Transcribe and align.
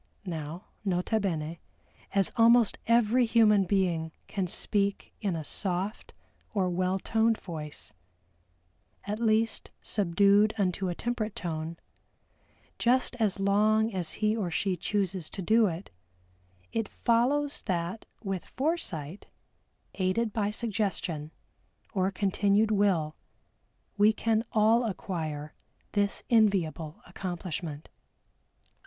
Now, 0.25 0.65
nota 0.83 1.19
bene 1.19 1.57
as 2.15 2.31
almost 2.35 2.79
every 2.87 3.23
human 3.27 3.65
being 3.65 4.11
can 4.25 4.47
speak 4.47 5.13
in 5.21 5.35
a 5.35 5.43
soft 5.43 6.11
or 6.55 6.71
well 6.71 6.97
toned 6.97 7.37
voice, 7.37 7.93
"at 9.03 9.19
least, 9.19 9.69
subdued 9.83 10.55
unto 10.57 10.89
a 10.89 10.95
temperate 10.95 11.35
tone" 11.35 11.77
just 12.79 13.15
as 13.17 13.39
long 13.39 13.93
as 13.93 14.13
he 14.13 14.35
or 14.35 14.49
she 14.49 14.75
chooses 14.75 15.29
to 15.29 15.41
do 15.43 15.67
it, 15.67 15.91
it 16.73 16.87
follows 16.89 17.61
that 17.67 18.07
with 18.23 18.43
foresight, 18.45 19.27
aided 19.93 20.33
by 20.33 20.49
suggestion, 20.49 21.29
or 21.93 22.09
continued 22.09 22.71
will, 22.71 23.15
we 23.99 24.11
can 24.13 24.43
all 24.51 24.83
acquire 24.83 25.53
this 25.91 26.23
enviable 26.31 27.03
accomplishment. 27.05 27.87